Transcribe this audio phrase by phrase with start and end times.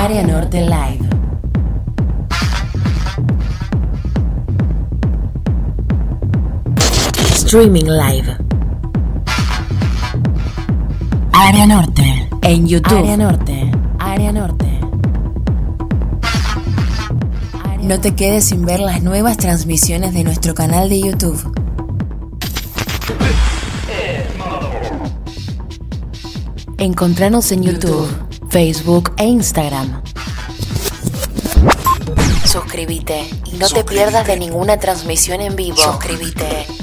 [0.00, 1.08] Área Norte Live.
[7.34, 8.36] Streaming Live.
[11.32, 12.30] Área Norte.
[12.42, 12.96] En YouTube.
[12.96, 13.72] Área Norte.
[13.98, 14.80] Área Norte.
[17.82, 21.58] No te quedes sin ver las nuevas transmisiones de nuestro canal de YouTube.
[26.78, 28.06] Encontranos en YouTube,
[28.50, 30.02] Facebook e Instagram.
[32.46, 35.76] Suscríbete y no te pierdas de ninguna transmisión en vivo.
[35.76, 36.77] Suscríbete.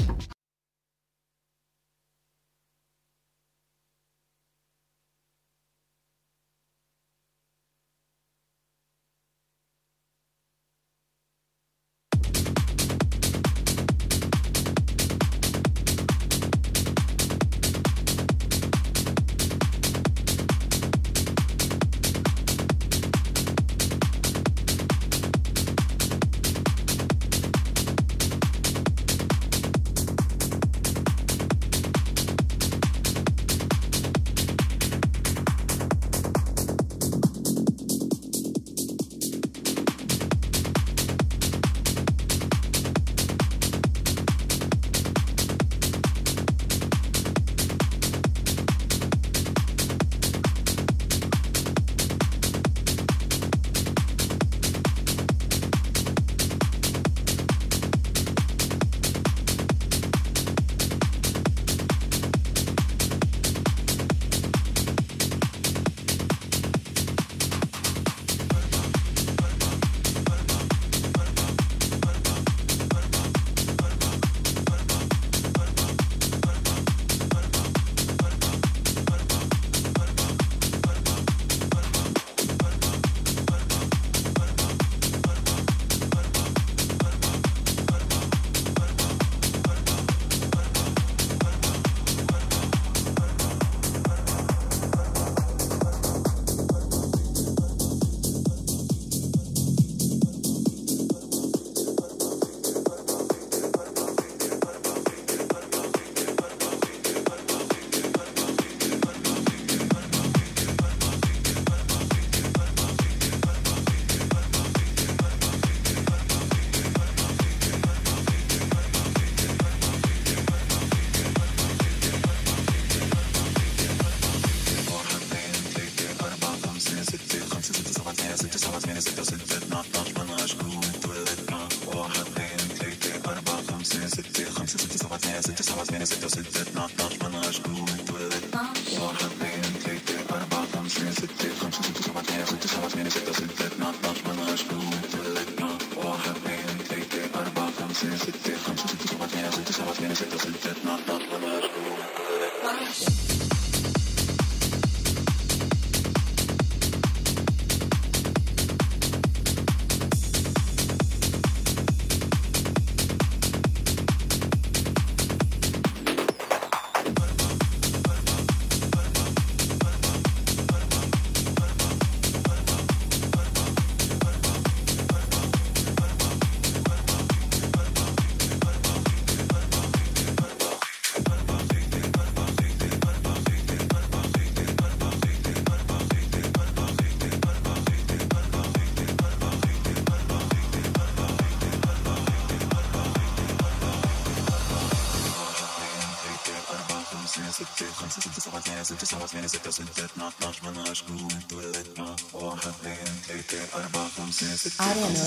[200.28, 205.24] 12 12 جروب اتولدنا واحد اثنين ثلاثة أربعة خمسة ستة ثمانية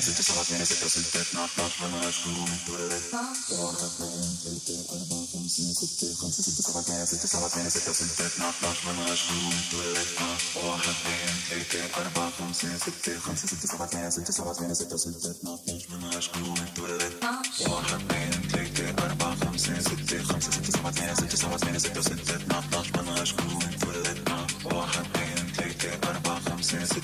[0.00, 3.22] ستة سبعة ثمانية ستة ستة 12 12 جروب اتولدنا
[3.58, 8.26] واحد اثنين ثلاثة أربعة خمسة ستة خمسة ستة سبعة ثمانية ستة سبعة ثمانية ستة ستة
[8.26, 10.28] 12 12 جروب اتولدنا
[10.64, 15.30] واحد اثنين ثلاثة أربعة خمسة ستة خمسة ستة سبعة ثمانية ستة سبعة ثمانية ستة ستة
[15.30, 21.36] 12 12 جروب اتولدنا واحد اثنين ثلاثة أربعة خمسة ستة خمسة ستة سبعة ثمانية ستة
[21.36, 23.47] سبعة ثمانية ستة ستة 12 12 جروب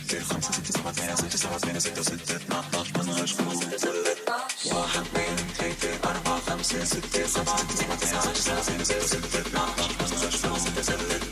[0.04, 3.02] واحد اثنين ثلاثة أربعة خمسة ستة سبعة ثمانية ستة سبعة ثمانية ستة وستة اثنا عشر
[3.02, 3.46] منها شكون
[4.72, 9.40] واحد اثنين ثلاثة أربعة خمسة ستة خمسة ستة سبعة ثمانية ستة سبعة ثمانية ستة وستة
[9.40, 11.23] اثنا عشر منها شكون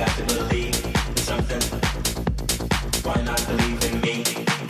[0.00, 1.60] got to believe in something.
[3.02, 4.69] Why not believe in me?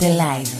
[0.00, 0.59] the live.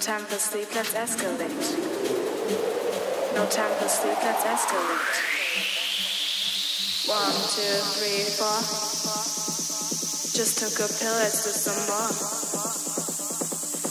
[0.00, 1.50] Time for sleep, let's escalate.
[3.34, 5.12] No time for sleep, let's escalate.
[7.06, 8.60] One, two, three, four.
[10.32, 12.08] Just took a pill, let's do some more.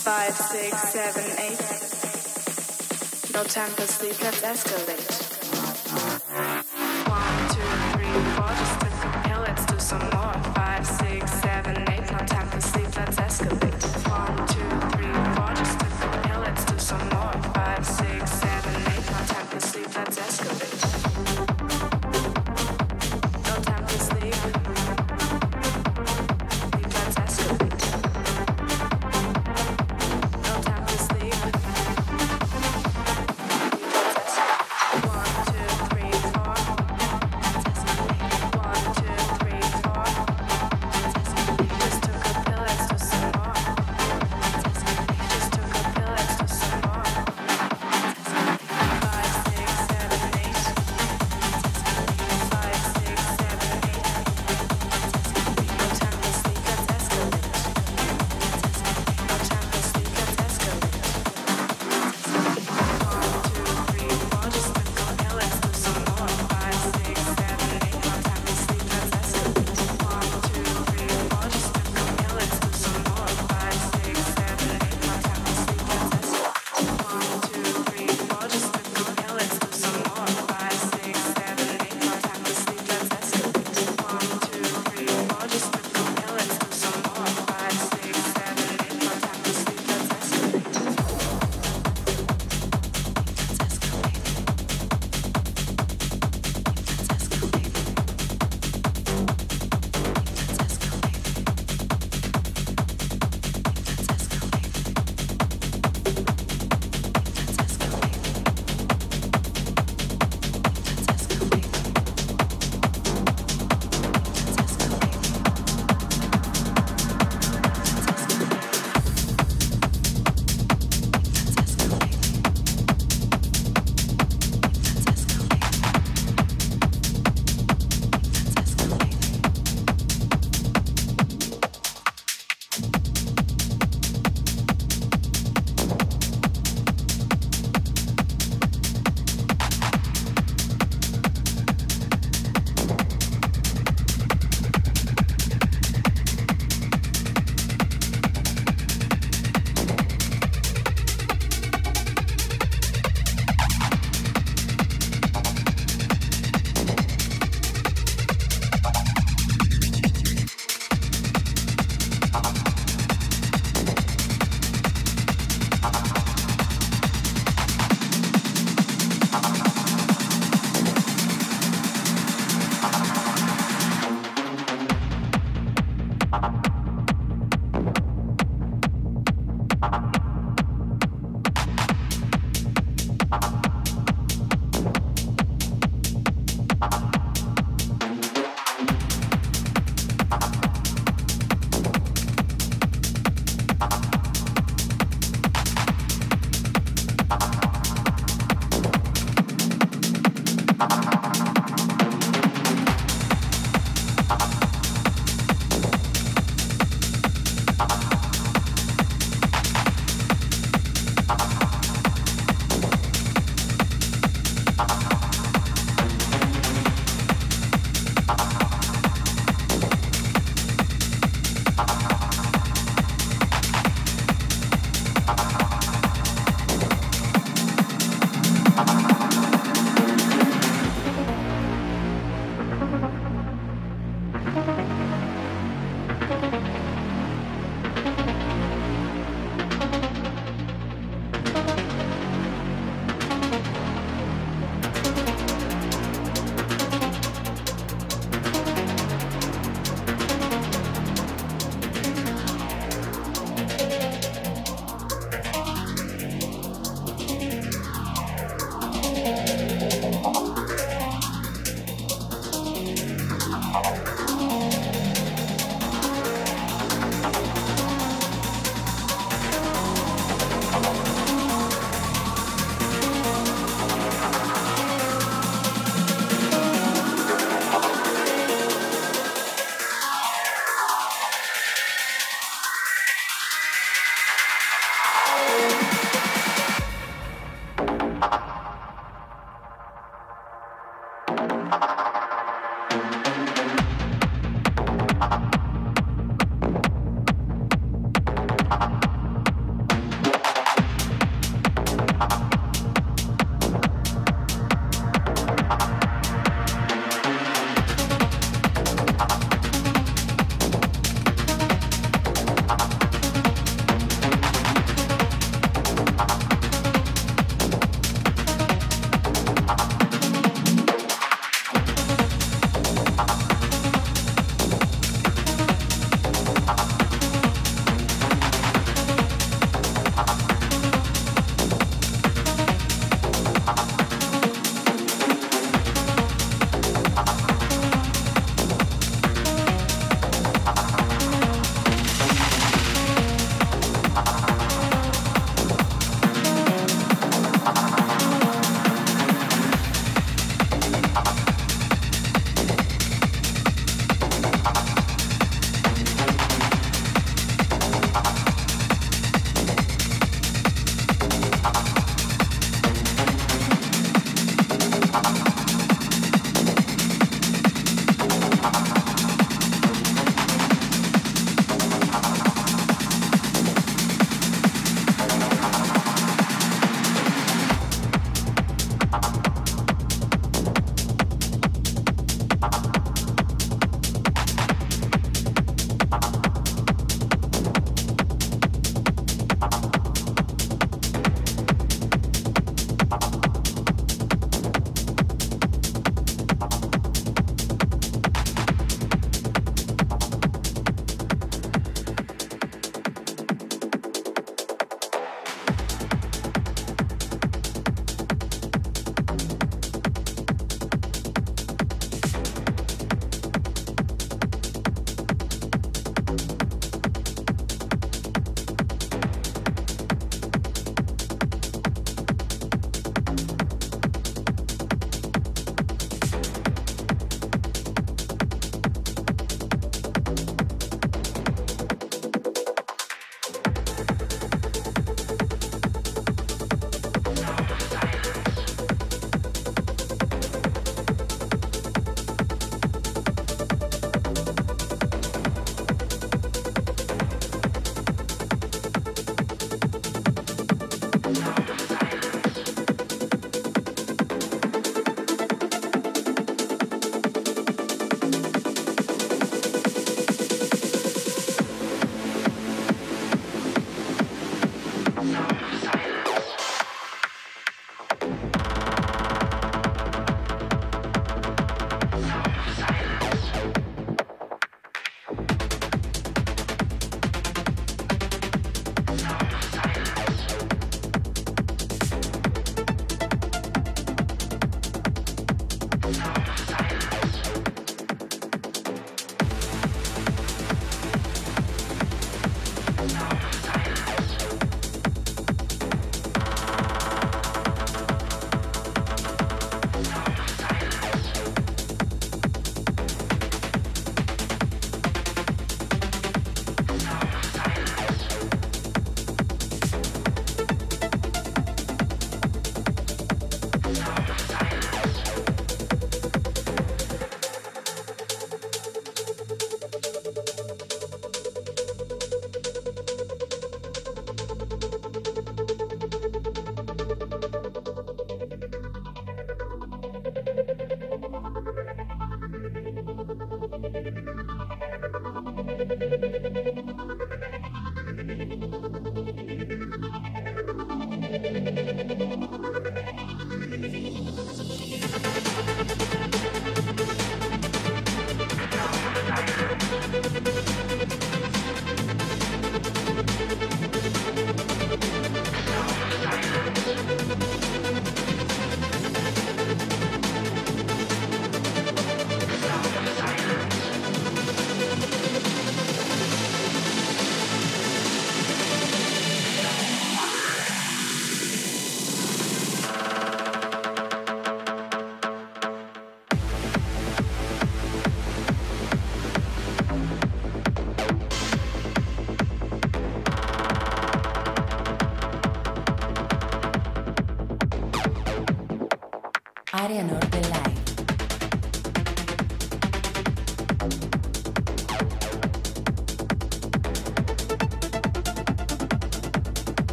[0.00, 1.60] Five, six, seven, eight.
[3.34, 5.29] No time for sleep, let's escalate.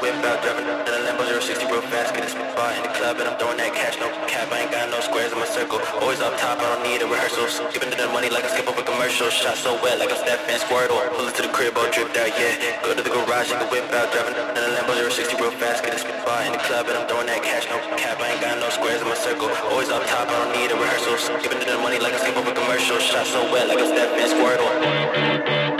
[0.00, 3.20] whip out, driving in a Lambo 060 real fast, get a spit in the club,
[3.20, 5.80] and I'm throwing that cash, no cap, I ain't got no squares in my circle,
[6.00, 8.64] always up top, I don't need a rehearsal, skipping to the money like I skip
[8.64, 11.76] over commercial, shot so wet like I'm Steph and Squirtle, pull it to the crib,
[11.76, 14.70] all dripped out, yeah, go to the garage, I can whip out, driving in a
[14.80, 17.68] Lambo 060 real fast, get a spit in the club, and I'm throwing that cash,
[17.68, 20.56] no cap, I ain't got no squares in my circle, always up top, I don't
[20.56, 23.68] need a rehearsal, skipping to the money like I skip over commercial, shot so wet
[23.68, 25.79] like I'm Steph and Squirtle.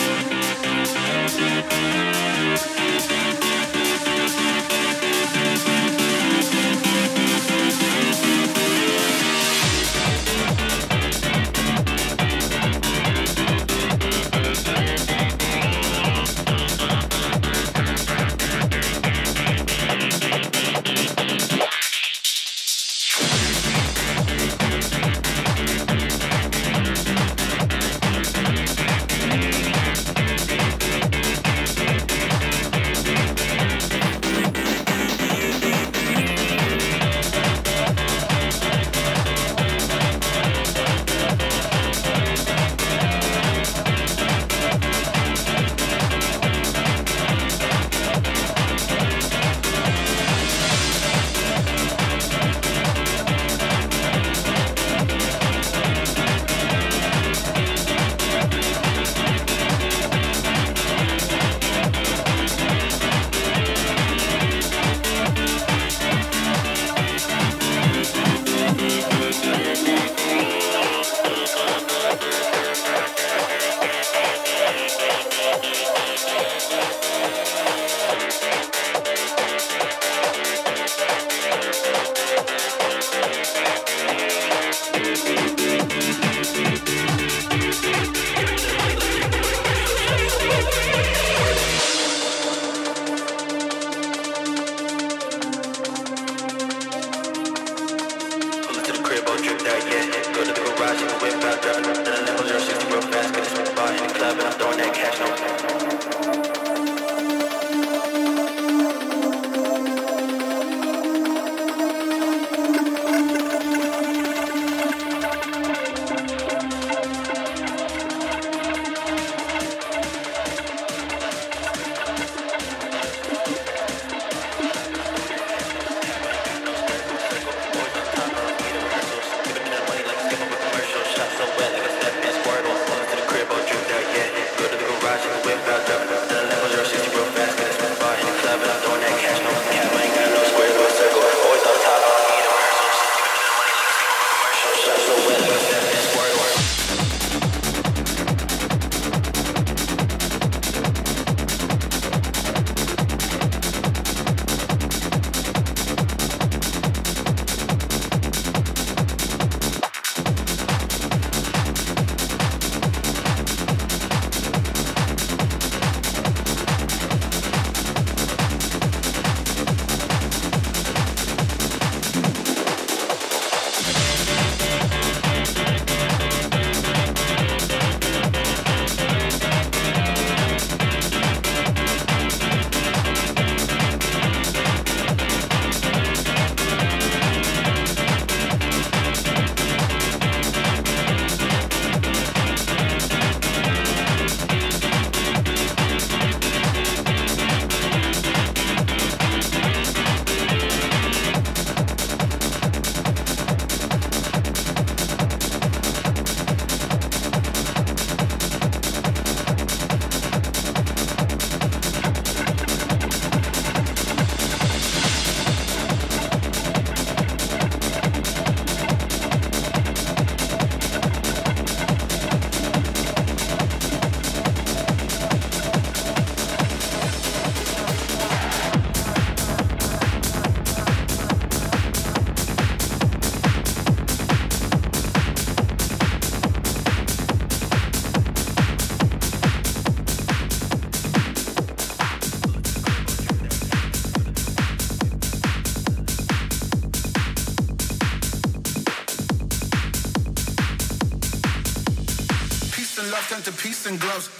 [253.91, 254.30] And gloves.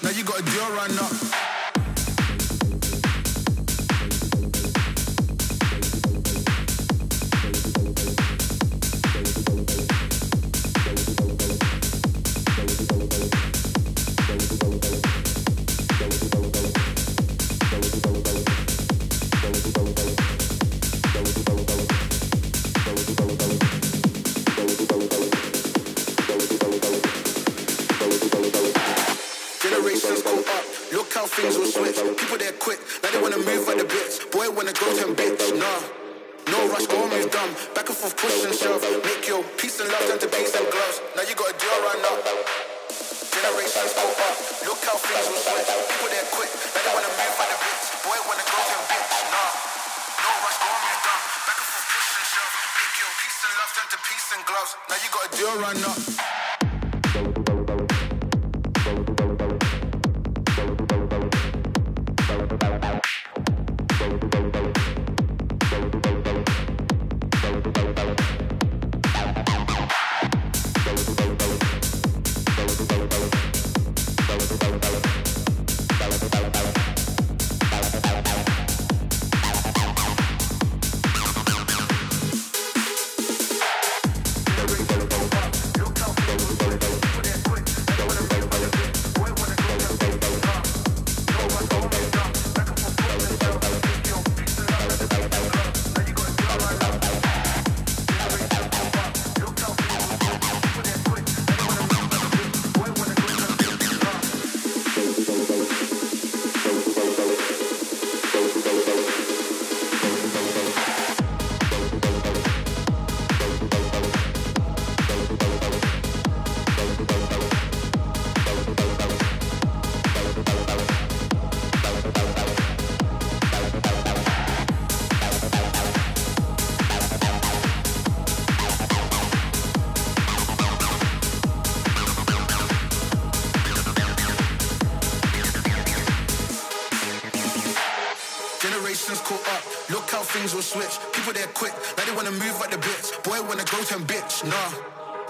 [143.71, 144.71] Go bitch, nah.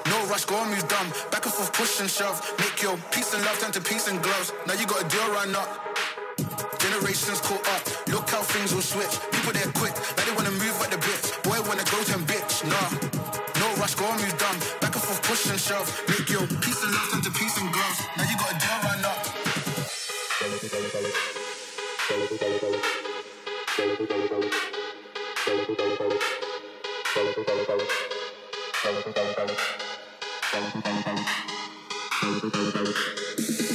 [0.10, 1.08] No rush, go on, move dumb.
[1.30, 2.42] Back and forth, push and shove.
[2.58, 4.52] Make your peace and love turn to peace and gloves.
[4.66, 5.70] Now you got a deal run up.
[6.80, 7.84] Generations caught up.
[8.10, 9.14] Look how things will switch.
[9.32, 11.38] People there quick, now they wanna move like the bitch.
[11.44, 12.90] Boy wanna go to bitch, nah.
[13.62, 14.58] No rush, go on, move dumb.
[14.82, 15.86] Back and forth, push and shove.
[16.10, 17.51] Make your peace and love turn to peace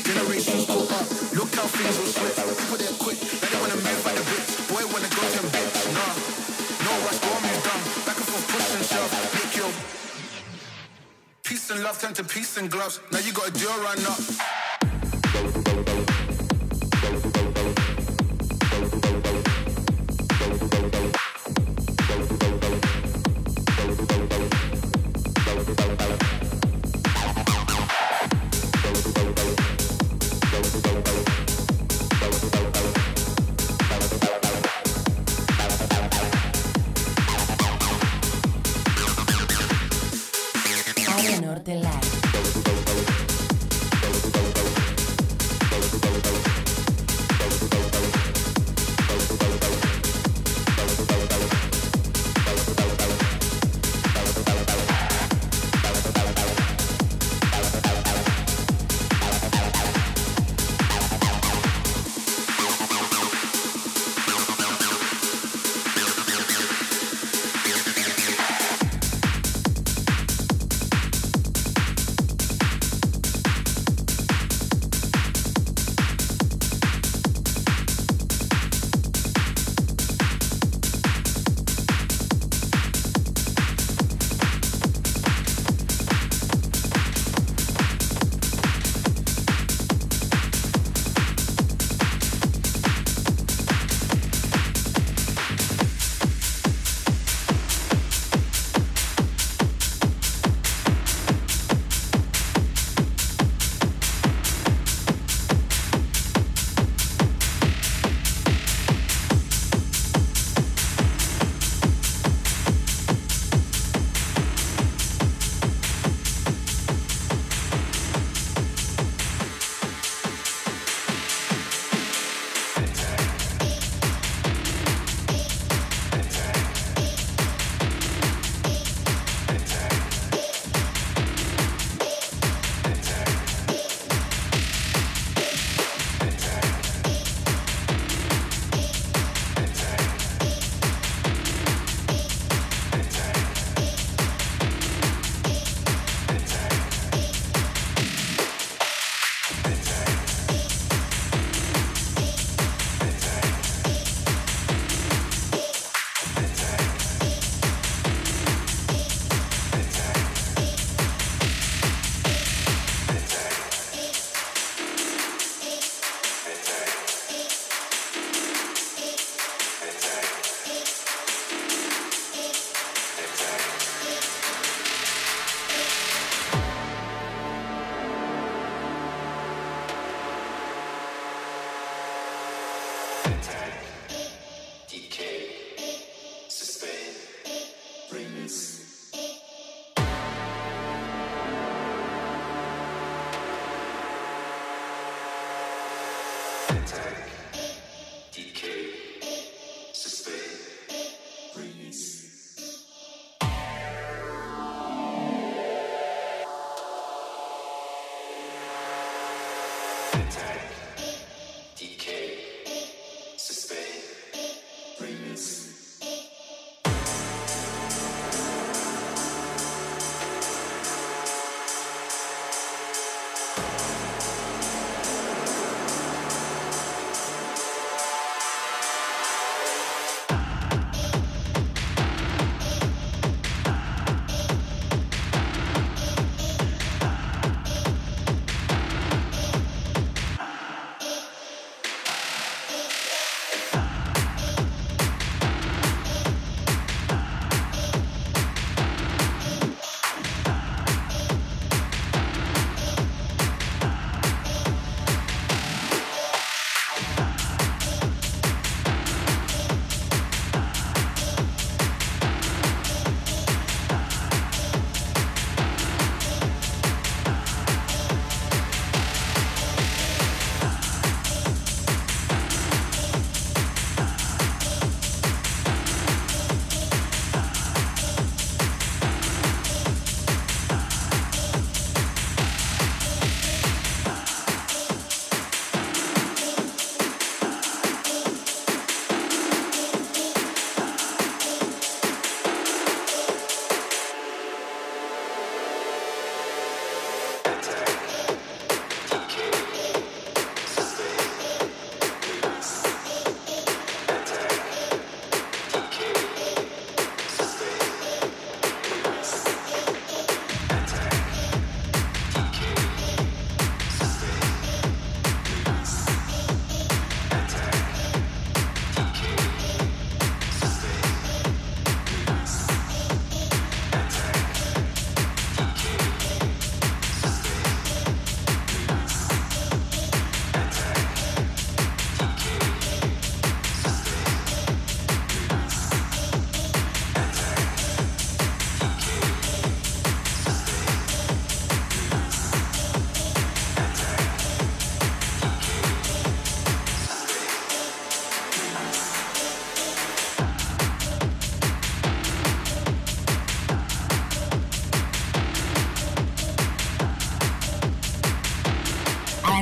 [0.05, 1.97] Generations up, look how things.
[2.61, 3.77] People now they wanna
[4.31, 4.51] bits.
[4.68, 6.14] Boy wanna go to bitch, nah.
[6.85, 7.20] No rush,
[7.66, 7.83] dumb.
[8.07, 9.12] Back and forth, push and shove.
[9.35, 9.57] Make
[11.45, 13.01] peace and love turn to peace and gloves.
[13.12, 14.55] Now you got a deal run up.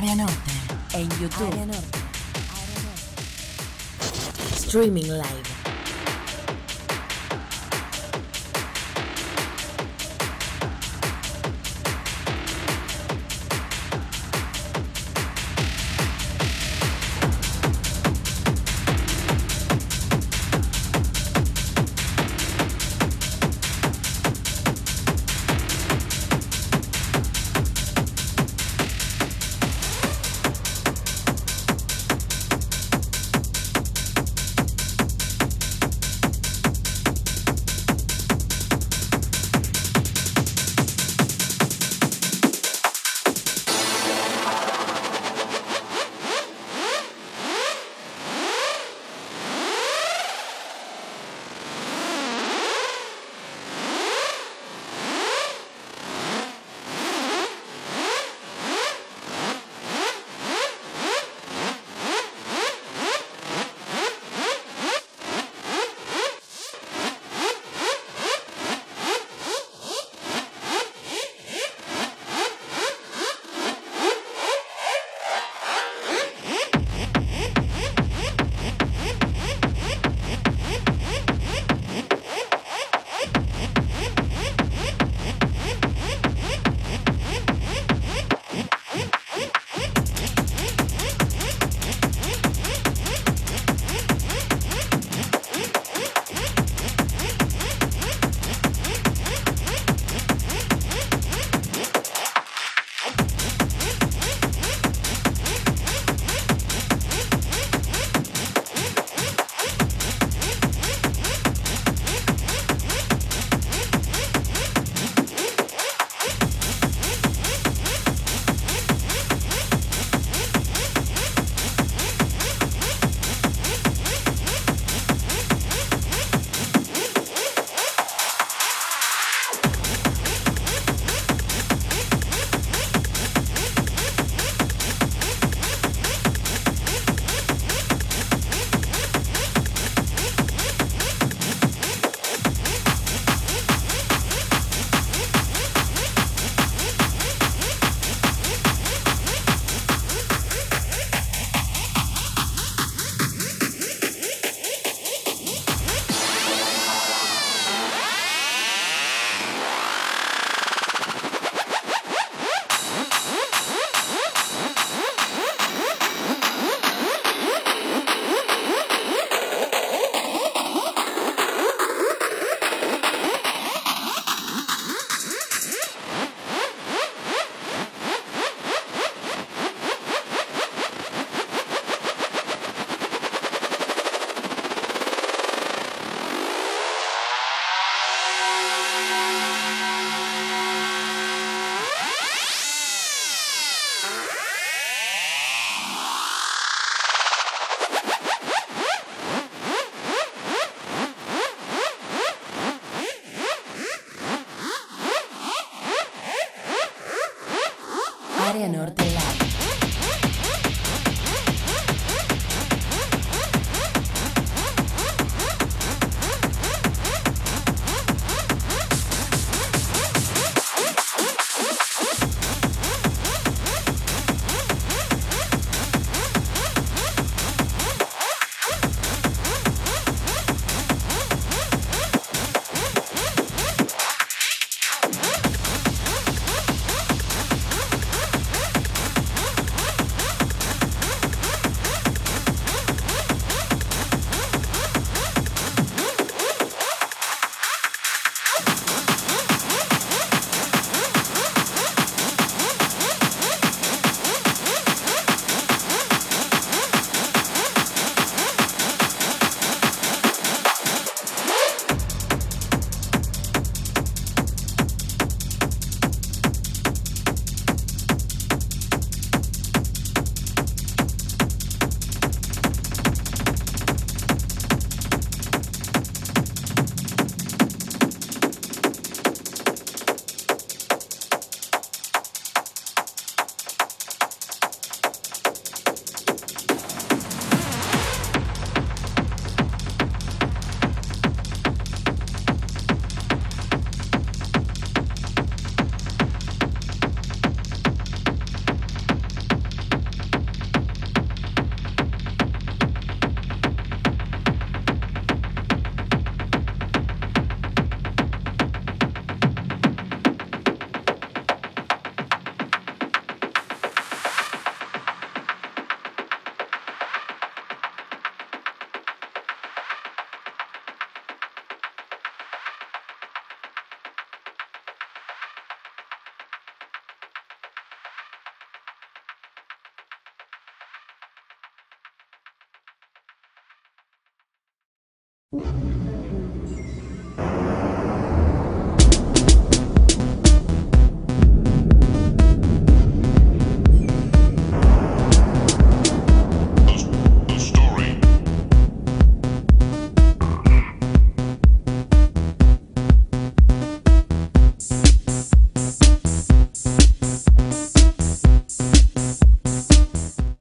[0.05, 0.51] Área Norte
[0.93, 1.47] en YouTube.
[1.47, 1.99] Área Norte.
[2.51, 4.55] Área Norte.
[4.55, 5.64] Streaming Live.